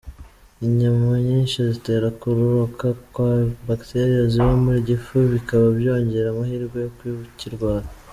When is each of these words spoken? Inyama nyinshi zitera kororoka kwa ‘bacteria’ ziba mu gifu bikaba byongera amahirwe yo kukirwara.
Inyama 0.65 1.13
nyinshi 1.27 1.57
zitera 1.71 2.07
kororoka 2.21 2.87
kwa 3.11 3.31
‘bacteria’ 3.67 4.23
ziba 4.31 4.53
mu 4.63 4.73
gifu 4.87 5.15
bikaba 5.33 5.65
byongera 5.77 6.27
amahirwe 6.31 6.77
yo 6.83 6.89
kukirwara. 6.97 7.85